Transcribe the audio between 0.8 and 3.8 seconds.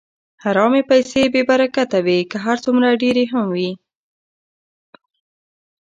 پیسې بېبرکته وي، که هر څومره ډېرې هم وي.